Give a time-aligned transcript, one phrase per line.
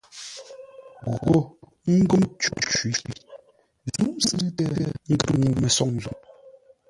[1.19, 1.37] Gho
[1.95, 2.91] ńgó cǒ cwí;
[3.93, 4.63] zúʼ sʉ̂ʉtə
[5.13, 6.11] ngər ŋuu-mə́soŋ zo.